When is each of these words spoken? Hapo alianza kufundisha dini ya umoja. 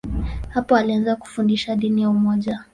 Hapo 0.49 0.75
alianza 0.75 1.15
kufundisha 1.15 1.75
dini 1.75 2.01
ya 2.01 2.09
umoja. 2.09 2.59